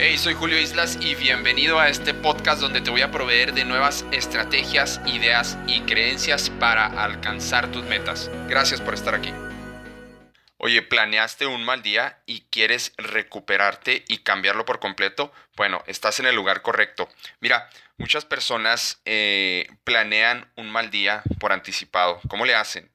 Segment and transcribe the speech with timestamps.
[0.00, 3.64] Hey, soy Julio Islas y bienvenido a este podcast donde te voy a proveer de
[3.64, 8.30] nuevas estrategias, ideas y creencias para alcanzar tus metas.
[8.46, 9.32] Gracias por estar aquí.
[10.56, 15.32] Oye, ¿planeaste un mal día y quieres recuperarte y cambiarlo por completo?
[15.56, 17.08] Bueno, estás en el lugar correcto.
[17.40, 22.20] Mira, muchas personas eh, planean un mal día por anticipado.
[22.28, 22.88] ¿Cómo le hacen?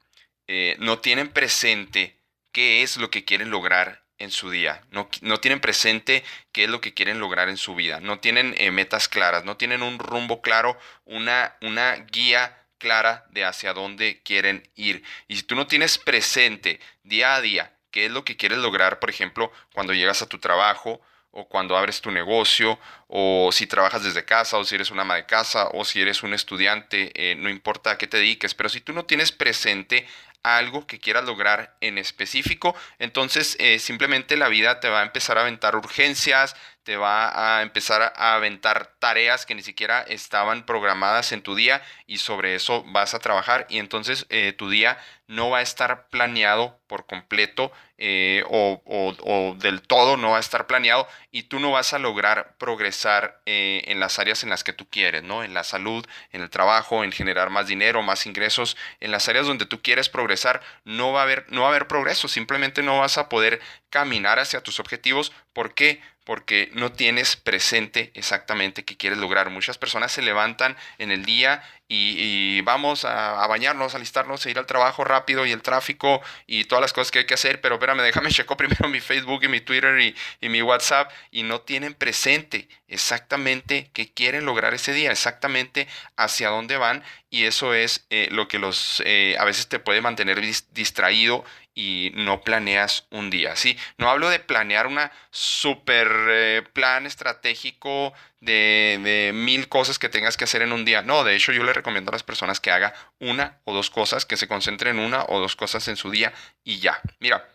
[0.47, 2.17] Eh, no tienen presente
[2.53, 5.07] qué es lo que quieren lograr en su día, no,
[5.39, 9.09] tienen presente qué es lo que quieren lograr en su vida, no tienen eh, metas
[9.09, 15.03] claras, no tienen un rumbo claro, una, una guía clara de hacia dónde quieren ir.
[15.27, 18.99] Y si tú no tienes presente día a día qué es lo que quieres lograr,
[18.99, 21.01] por ejemplo, cuando llegas a tu trabajo,
[21.33, 25.15] o cuando abres tu negocio, o si trabajas desde casa, o si eres una ama
[25.15, 28.69] de casa, o si eres un estudiante, eh, no importa a qué te dediques, pero
[28.69, 30.07] si tú no tienes presente
[30.43, 35.37] algo que quieras lograr en específico, entonces eh, simplemente la vida te va a empezar
[35.37, 41.31] a aventar urgencias, te va a empezar a aventar tareas que ni siquiera estaban programadas
[41.31, 44.97] en tu día y sobre eso vas a trabajar y entonces eh, tu día
[45.33, 50.67] no va a estar planeado por completo eh, o, del todo no va a estar
[50.67, 54.73] planeado y tú no vas a lograr progresar eh, en las áreas en las que
[54.73, 55.43] tú quieres, ¿no?
[55.43, 59.47] En la salud, en el trabajo, en generar más dinero, más ingresos, en las áreas
[59.47, 62.99] donde tú quieres progresar, no va a haber, no va a haber progreso, simplemente no
[62.99, 65.31] vas a poder caminar hacia tus objetivos.
[65.53, 66.01] ¿Por qué?
[66.25, 69.49] porque no tienes presente exactamente qué quieres lograr.
[69.49, 71.63] Muchas personas se levantan en el día
[71.95, 76.65] y, vamos a, bañarnos, a alistarnos, a ir al trabajo rápido y el tráfico y
[76.65, 79.47] todas las cosas que hay que hacer, pero espérame, déjame checo primero mi Facebook y
[79.47, 80.15] mi Twitter y,
[80.49, 86.77] mi WhatsApp y no tienen presente exactamente qué quieren lograr ese día, exactamente hacia dónde
[86.77, 90.39] van y eso es eh, lo que los eh, a veces te puede mantener
[90.71, 91.43] distraído
[91.75, 93.77] y no planeas un día, ¿sí?
[93.97, 100.43] No hablo de planear una super eh, plan estratégico de, mil cosas que tengas que
[100.43, 101.01] hacer en un día.
[101.01, 104.25] No, de hecho yo le recomiendo a las personas que haga una o dos cosas,
[104.25, 107.01] que se concentren en una o dos cosas en su día y ya.
[107.19, 107.49] Mira,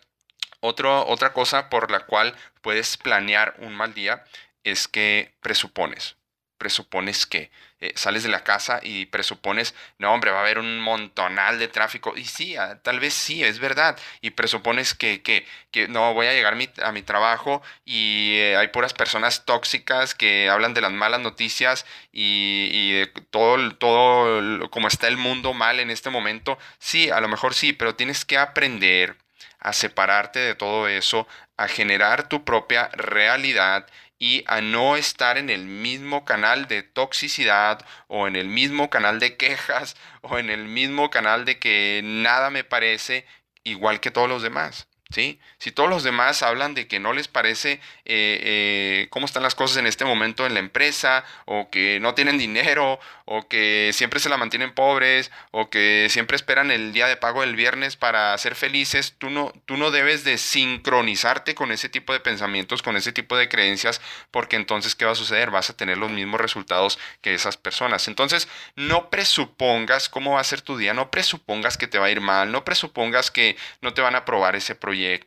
[0.61, 4.25] otra cosa por la cual puedes planear un mal día
[4.65, 6.18] es que presupones
[6.59, 10.81] presupones que eh, sales de la casa y presupones, no, hombre, va a haber un
[10.81, 12.15] montonal de tráfico.
[12.17, 13.97] Y sí, ah, tal vez sí, es verdad.
[14.21, 18.69] Y presupones que, que, que no voy a llegar a mi trabajo y eh, hay
[18.69, 25.09] puras personas tóxicas que hablan de las malas noticias y, y todo, todo como está
[25.09, 26.59] el mundo mal en este momento.
[26.79, 29.17] Sí, a lo mejor sí, pero tienes que aprender
[29.61, 31.27] a separarte de todo eso,
[31.57, 33.87] a generar tu propia realidad
[34.19, 39.21] y a no estar en el mismo canal de toxicidad o en el mismo canal
[39.21, 43.27] de quejas o en el mismo canal de que nada me parece
[43.65, 44.89] igual que todos los demás.
[45.11, 45.41] ¿Sí?
[45.57, 49.55] Si todos los demás hablan de que no les parece eh, eh, cómo están las
[49.55, 54.21] cosas en este momento en la empresa, o que no tienen dinero, o que siempre
[54.21, 58.37] se la mantienen pobres, o que siempre esperan el día de pago del viernes para
[58.39, 62.97] ser felices, tú no, tú no debes de sincronizarte con ese tipo de pensamientos, con
[62.97, 65.51] ese tipo de creencias, porque entonces, ¿qué va a suceder?
[65.51, 68.09] Vas a tener los mismos resultados que esas personas.
[68.09, 72.11] Entonces, no presupongas cómo va a ser tu día, no presupongas que te va a
[72.11, 75.21] ir mal, no presupongas que no te van a aprobar ese proyecto Eh,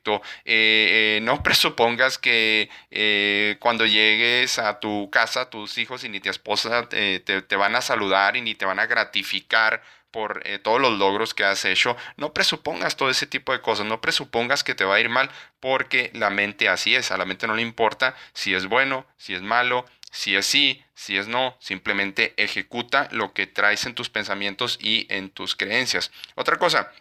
[0.45, 6.29] eh, no presupongas que eh, cuando llegues a tu casa, tus hijos y ni tu
[6.29, 10.97] esposa te, te, van a saludar y ni te van a gratificar por todos los
[10.99, 11.95] logros que has hecho.
[12.17, 15.29] No presupongas todo ese tipo de cosas, no presupongas que te va a ir mal
[15.61, 19.33] porque la mente así es, a la mente no le importa si es bueno, si
[19.35, 24.09] es malo, si es sí, si es no, simplemente ejecuta lo que traes en tus
[24.09, 26.11] pensamientos y en tus creencias.
[26.35, 26.91] Otra cosa,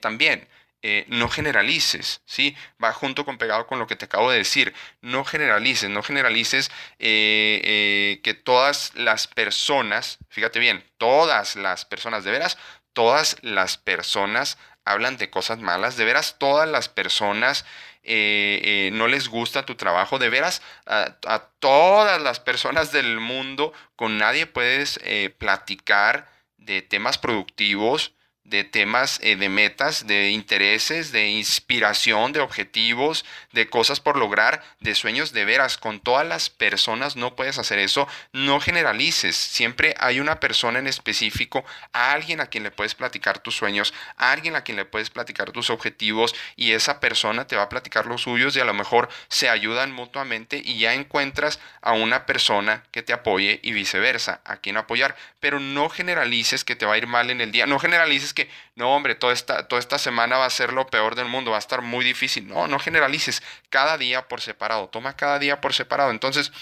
[0.00, 0.48] también
[0.82, 2.56] eh, no generalices, ¿sí?
[2.82, 4.72] Va junto con pegado con lo que te acabo de decir.
[5.02, 12.24] No generalices, no generalices eh, eh, que todas las personas, fíjate bien, todas las personas,
[12.24, 12.56] de veras,
[12.94, 17.66] todas las personas hablan de cosas malas, de veras, todas las personas
[18.02, 24.16] no les gusta tu trabajo, de veras, a, a, todas las personas del mundo, con
[24.16, 24.98] nadie puedes
[25.38, 26.26] platicar
[26.56, 28.14] de temas productivos,
[28.44, 34.62] de temas, eh, de metas, de intereses, de inspiración, de objetivos, de cosas por lograr,
[34.80, 35.78] de sueños de veras.
[35.78, 38.08] Con todas las personas no puedes hacer eso.
[38.32, 39.36] No generalices.
[39.36, 43.94] Siempre hay una persona en específico, a alguien a quien le puedes platicar tus sueños,
[44.16, 47.68] a alguien a quien le puedes platicar tus objetivos y esa persona te va a
[47.68, 52.26] platicar los suyos y a lo mejor se ayudan mutuamente y ya encuentras a una
[52.26, 55.16] persona que te apoye y viceversa, a quien apoyar.
[55.40, 57.66] Pero no generalices que te va a ir mal en el día.
[57.66, 60.86] No generalices generalices que, no, hombre, toda esta, toda esta semana va a ser lo
[60.86, 62.48] peor del mundo, va a estar muy difícil.
[62.48, 66.10] No, no generalices, cada día por separado, toma cada día por separado.
[66.10, 66.52] Entonces,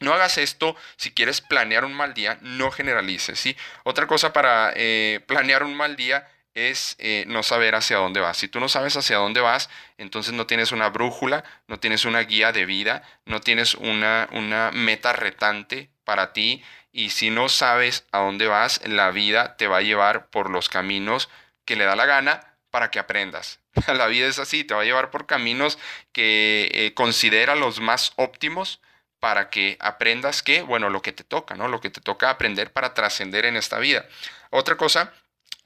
[0.00, 3.56] no hagas esto si quieres planear un mal día, no generalices, ¿sí?
[3.84, 8.36] Otra cosa para eh, planear un mal día es eh, no saber hacia dónde vas.
[8.38, 9.68] Si tú no sabes hacia dónde vas,
[9.98, 14.70] entonces no tienes una brújula, no tienes una guía de vida, no tienes una, una
[14.72, 16.64] meta retante para ti.
[16.92, 20.70] Y si no sabes a dónde vas, la vida te va a llevar por los
[20.70, 21.28] caminos
[21.66, 23.60] que le da la gana para que aprendas.
[23.86, 25.78] La vida es así, te va a llevar por caminos
[26.12, 28.80] que eh, considera los más óptimos
[29.20, 31.68] para que aprendas que, bueno, lo que te toca, ¿no?
[31.68, 34.06] Lo que te toca aprender para trascender en esta vida.
[34.50, 35.12] Otra cosa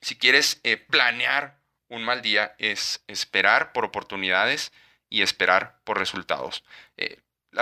[0.00, 1.58] si quieres eh, planear
[1.88, 4.72] un mal día, es esperar por oportunidades
[5.08, 6.64] y esperar por resultados.
[6.96, 7.18] Eh,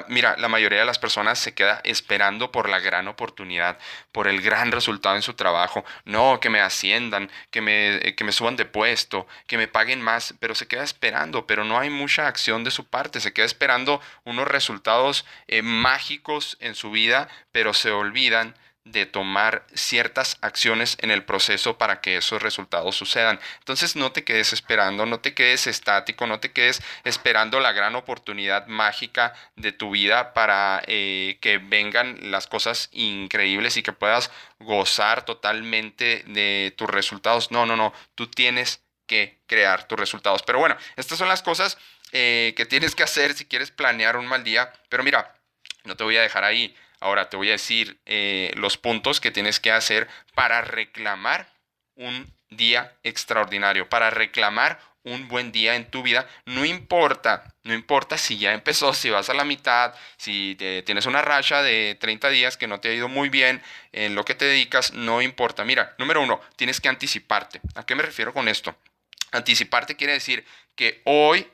[0.08, 3.78] mira, la mayoría de las personas se queda esperando por la gran oportunidad,
[4.12, 5.84] por el gran resultado en su trabajo.
[6.04, 10.02] No, que me asciendan, que me, eh, que me suban de puesto, que me paguen
[10.02, 13.20] más, pero se queda esperando, pero no hay mucha acción de su parte.
[13.20, 15.24] Se queda esperando unos resultados
[15.62, 18.54] mágicos en su vida, pero se olvidan
[18.92, 23.40] de tomar ciertas acciones en el proceso para que esos resultados sucedan.
[23.58, 27.94] Entonces no te quedes esperando, no te quedes estático, no te quedes esperando la gran
[27.94, 34.30] oportunidad mágica de tu vida para eh, que vengan las cosas increíbles y que puedas
[34.58, 37.50] gozar totalmente de tus resultados.
[37.50, 40.42] No, no, no, tú tienes que crear tus resultados.
[40.42, 41.78] Pero bueno, estas son las cosas
[42.12, 44.72] eh, que tienes que hacer si quieres planear un mal día.
[44.88, 45.34] Pero mira,
[45.84, 49.30] no te voy a dejar ahí Ahora te voy a decir eh, los puntos que
[49.30, 51.48] tienes que hacer para reclamar
[51.94, 56.28] un día extraordinario, para reclamar un buen día en tu vida.
[56.44, 61.22] No importa, no importa si ya empezó, si vas a la mitad, si tienes una
[61.22, 63.62] racha de 30 días que no te ha ido muy bien
[63.92, 65.64] en lo que te dedicas, no importa.
[65.64, 67.60] Mira, número uno, tienes que anticiparte.
[67.74, 68.76] ¿A qué me refiero con esto?
[69.32, 71.46] Anticiparte quiere decir que hoy,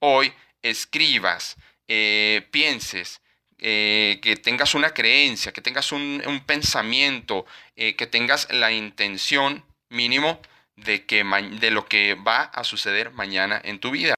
[0.00, 0.32] hoy
[0.62, 1.56] escribas,
[1.88, 3.20] eh, pienses,
[3.60, 7.46] eh, que tengas una creencia, que tengas un, pensamiento,
[7.76, 10.40] eh, que tengas la intención mínimo
[10.76, 14.14] de, que de lo que va a suceder mañana en tu vida.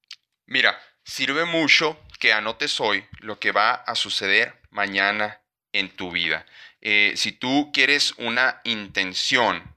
[0.46, 5.40] Mira, sirve mucho que anotes hoy lo que va a suceder mañana
[5.72, 6.46] en tu vida.
[6.80, 9.76] Eh, si tú quieres una intención,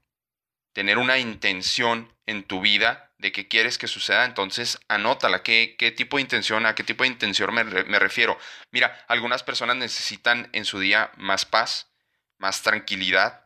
[0.72, 5.42] tener una intención en tu vida, de qué quieres que suceda, entonces anótala.
[5.42, 8.38] ¿Qué, qué tipo de intención, a qué tipo de intención me, me, refiero?
[8.70, 11.90] Mira, algunas personas necesitan en su día más paz,
[12.38, 13.42] más tranquilidad,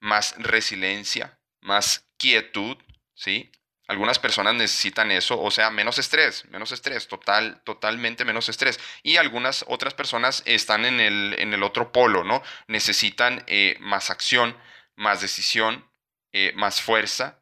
[0.00, 2.76] más resiliencia, más quietud,
[3.14, 3.50] ¿sí?
[3.86, 8.78] Algunas personas necesitan eso, o sea, menos estrés, menos estrés, total, totalmente menos estrés.
[9.02, 12.42] Y algunas otras personas están en el, en el otro polo, ¿no?
[12.66, 14.54] Necesitan eh, más acción,
[14.94, 15.90] más decisión,
[16.32, 17.37] eh, más fuerza,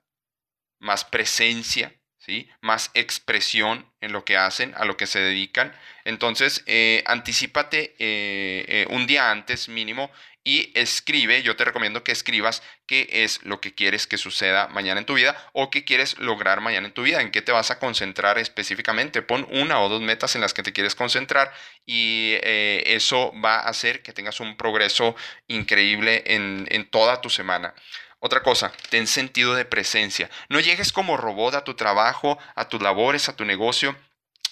[0.78, 2.48] más presencia, ¿sí?
[2.60, 5.72] más expresión en lo que hacen, a lo que se dedican.
[6.04, 10.10] Entonces, eh, anticipate eh, eh, un día antes mínimo
[10.42, 15.00] y escribe, yo te recomiendo que escribas qué es lo que quieres que suceda mañana
[15.00, 17.72] en tu vida o qué quieres lograr mañana en tu vida, en qué te vas
[17.72, 19.22] a concentrar específicamente.
[19.22, 21.52] Pon una o dos metas en las que te quieres concentrar
[21.84, 25.16] y eso va a hacer que tengas un progreso
[25.48, 27.74] increíble en, en toda tu semana.
[28.18, 30.30] Otra cosa, ten sentido de presencia.
[30.48, 33.94] No llegues como robot a tu trabajo, a tus labores, a tu negocio.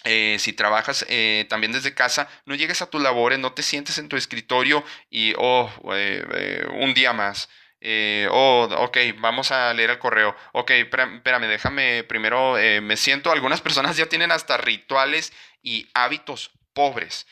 [0.05, 3.97] Eh, si trabajas eh, también desde casa, no llegues a tus labores, no te sientes
[3.97, 7.49] en tu escritorio y, oh, eh, un día más.
[8.31, 10.37] oh, ok, vamos a leer el correo.
[10.53, 17.27] Ok, espérame, déjame primero, me siento, algunas personas ya tienen hasta rituales y hábitos pobres.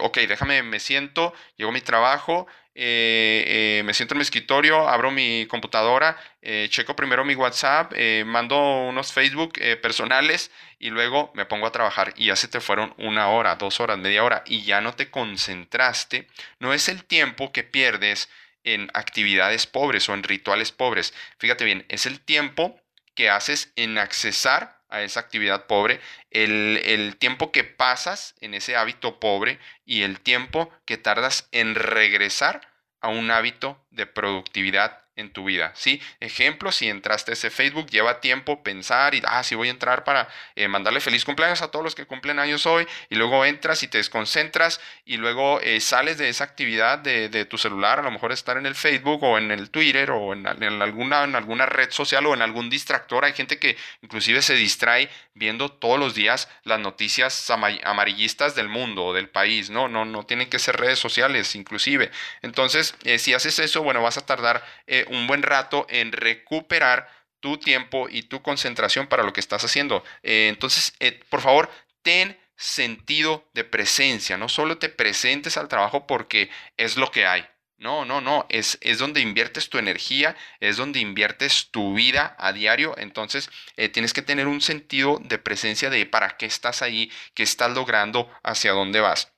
[0.00, 2.46] ok, déjame, me siento, llego a mi trabajo,
[2.80, 7.92] eh, eh, me siento en mi escritorio, abro mi computadora, eh, checo primero mi WhatsApp,
[8.24, 8.56] mando
[8.86, 13.30] unos Facebook personales y luego me pongo a trabajar y ya se te fueron una
[13.30, 16.28] hora, dos horas, media hora y ya no te concentraste.
[16.60, 18.28] No es el tiempo que pierdes
[18.62, 21.14] en actividades pobres o en rituales pobres.
[21.38, 22.80] Fíjate bien, es el tiempo
[23.16, 28.76] que haces en accesar a esa actividad pobre, el, el, tiempo que pasas en ese
[28.76, 32.60] hábito pobre y el tiempo que tardas en regresar
[33.00, 36.00] a un hábito de productividad en tu vida, ¿sí?
[36.20, 40.04] Ejemplo, si entraste a ese Facebook, lleva tiempo pensar y, ah, sí voy a entrar
[40.04, 43.82] para eh, mandarle feliz cumpleaños a todos los que cumplen años hoy, y luego entras
[43.82, 48.02] y te desconcentras y luego eh, sales de esa actividad de, de, tu celular, a
[48.02, 51.34] lo mejor estar en el Facebook o en el Twitter o en, en, alguna, en
[51.34, 53.24] alguna red social o en algún distractor.
[53.24, 59.06] Hay gente que inclusive se distrae viendo todos los días las noticias amarillistas del mundo
[59.06, 59.88] o del país, ¿no?
[59.88, 62.10] No, no tienen que ser redes sociales inclusive.
[62.42, 64.64] Entonces, eh, si haces eso, bueno, vas a tardar
[65.10, 67.08] un buen rato en recuperar
[67.40, 70.04] tu tiempo y tu concentración para lo que estás haciendo.
[70.22, 71.70] Eh, entonces, eh, por favor,
[72.02, 74.36] ten sentido de presencia.
[74.36, 77.46] No solo te presentes al trabajo porque es lo que hay.
[77.78, 82.52] No, no, no, es, es donde inviertes tu energía, es donde inviertes tu vida a
[82.52, 82.96] diario.
[82.98, 87.44] Entonces, eh, tienes que tener un sentido de presencia de para qué estás ahí, qué
[87.44, 89.32] estás logrando, hacia dónde vas.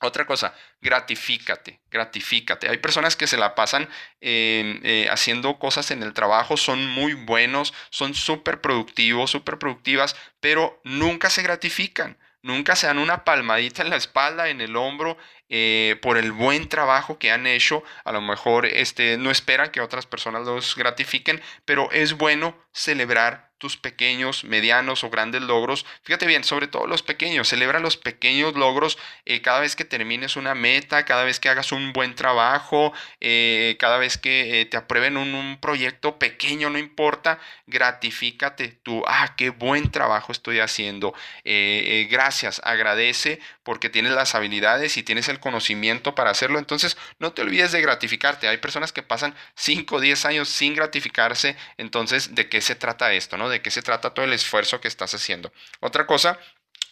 [0.00, 2.68] Otra cosa, gratifícate, gratifícate.
[2.68, 3.88] Hay personas que se la pasan
[4.20, 10.80] eh, haciendo cosas en el trabajo, son muy buenos, son súper productivos, súper productivas, pero
[10.84, 12.18] nunca se gratifican.
[12.44, 15.16] Nunca se dan una palmadita en la espalda, en el hombro,
[15.48, 17.84] eh, por el buen trabajo que han hecho.
[18.04, 23.51] A lo mejor este, no esperan que otras personas los gratifiquen, pero es bueno celebrar
[23.62, 25.86] tus pequeños, medianos o grandes logros.
[26.02, 27.46] Fíjate bien, sobre todo los pequeños.
[27.46, 31.70] Celebra los pequeños logros eh, cada vez que termines una meta, cada vez que hagas
[31.70, 37.38] un buen trabajo, eh, cada vez que eh, te aprueben un, proyecto pequeño, no importa.
[37.68, 39.04] Gratifícate tú.
[39.06, 41.14] Ah, qué buen trabajo estoy haciendo.
[41.44, 46.58] gracias, agradece porque tienes las habilidades y tienes el conocimiento para hacerlo.
[46.58, 48.48] Entonces, no te olvides de gratificarte.
[48.48, 51.56] Hay personas que pasan 5 o 10 años sin gratificarse.
[51.76, 53.36] Entonces, ¿de qué se trata esto?
[53.36, 53.51] ¿no?
[53.52, 55.52] De qué se trata todo el esfuerzo que estás haciendo.
[55.80, 56.38] Otra cosa,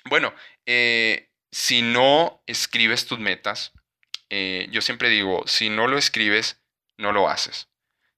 [0.04, 0.32] bueno,
[0.66, 3.72] eh, si no escribes tus metas,
[4.28, 6.60] eh, yo siempre digo, si no lo escribes,
[6.96, 7.69] no lo haces.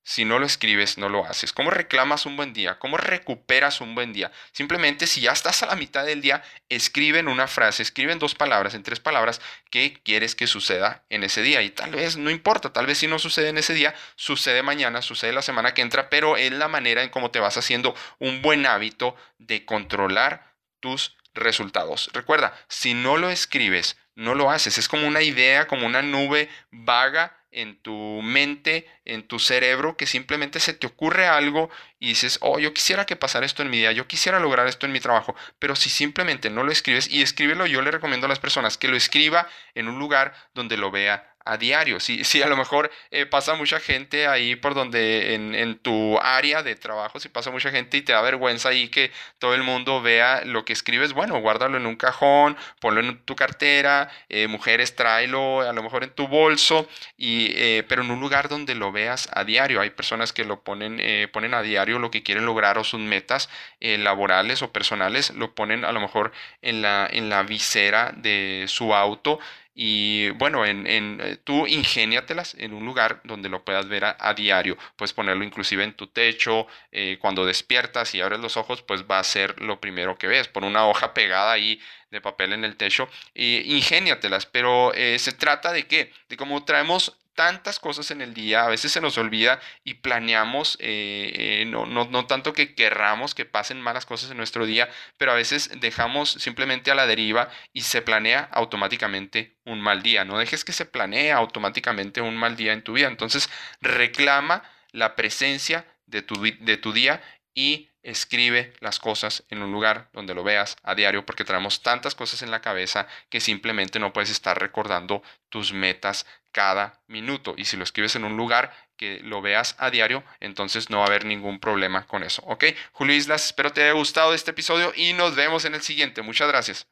[0.05, 1.53] Si no lo escribes, no lo haces.
[1.53, 2.79] ¿Cómo reclamas un buen día?
[2.81, 4.33] ¿Cómo recuperas un buen día?
[4.51, 8.19] Simplemente si ya estás a la mitad del día, escribe en una frase, escribe en
[8.19, 9.41] dos palabras, en tres palabras,
[9.71, 11.63] qué quieres que suceda en ese día.
[11.63, 15.03] Y tal vez no importa, tal vez si no sucede en ese día, sucede mañana,
[15.03, 18.43] sucede la semana que entra, pero es la manera en cómo te vas haciendo un
[18.43, 22.11] buen hábito de controlar tus resultados.
[22.13, 24.79] Recuerda, si no lo escribes, no lo haces.
[24.79, 30.07] Es como una idea, como una nube vaga en tu mente, en tu cerebro, que
[30.07, 33.79] simplemente se te ocurre algo y dices, oh, yo quisiera que pasara esto en mi
[33.79, 37.23] día, yo quisiera lograr esto en mi trabajo, pero si simplemente no lo escribes, y
[37.23, 40.91] escríbelo, yo le recomiendo a las personas que lo escriba en un lugar donde lo
[40.91, 42.01] vea a diario.
[42.01, 46.63] Si, a lo mejor eh, pasa mucha gente ahí por donde en, en, tu área
[46.63, 50.03] de trabajo, si pasa mucha gente y te da vergüenza ahí que todo el mundo
[50.03, 54.95] vea lo que escribes, bueno, guárdalo en un cajón, ponlo en tu cartera, eh, mujeres,
[54.95, 58.93] tráelo a lo mejor en tu bolso, y, eh, pero en un lugar donde lo
[58.93, 59.81] veas a diario.
[59.81, 61.01] Hay personas que lo ponen,
[61.33, 63.49] ponen a diario lo que quieren lograr o sus metas
[63.81, 68.95] laborales o personales, lo ponen a lo mejor en la, en la visera de su
[68.95, 69.39] auto
[69.75, 74.35] y bueno, en, en, eh, tú ingéniatelas en un lugar donde lo puedas ver a,
[74.35, 74.76] diario.
[74.97, 76.67] Puedes ponerlo inclusive en tu techo.
[76.91, 80.49] Eh, cuando despiertas y abres los ojos, pues va a ser lo primero que ves.
[80.49, 83.09] Por una hoja pegada ahí de papel en el techo.
[83.35, 84.45] E ingéniatelas.
[84.47, 86.12] Pero eh, se trata de qué?
[86.29, 90.77] De cómo traemos tantas cosas en el día, a veces se nos olvida y planeamos,
[90.81, 94.89] eh, eh, no, no, no, tanto que querramos que pasen malas cosas en nuestro día,
[95.17, 100.25] pero a veces dejamos simplemente a la deriva y se planea automáticamente un mal día.
[100.25, 103.09] No dejes que se planee automáticamente un mal día en tu vida.
[103.09, 103.49] Entonces
[103.81, 104.62] reclama
[104.93, 107.23] la presencia de tu, de tu día
[107.55, 112.15] y escribe las cosas en un lugar donde lo veas a diario porque traemos tantas
[112.15, 117.55] cosas en la cabeza que simplemente no puedes estar recordando tus metas cada minuto.
[117.57, 121.05] Y si lo escribes en un lugar que lo veas a diario, entonces no va
[121.05, 122.43] a haber ningún problema con eso.
[122.47, 122.65] ¿Ok?
[122.93, 126.23] Julio Islas, espero te haya gustado este episodio y nos vemos en el siguiente.
[126.23, 126.92] Muchas gracias.